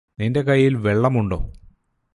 നിന്റെ 0.19 0.41
കയ്യിൽ 0.41 0.75
വെള്ളമുണ്ടോ? 0.75 1.39